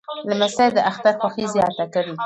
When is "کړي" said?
1.93-2.13